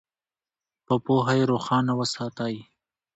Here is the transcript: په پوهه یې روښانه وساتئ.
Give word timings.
په 0.85 0.93
پوهه 1.05 1.33
یې 1.39 1.43
روښانه 1.51 1.93
وساتئ. 1.99 2.55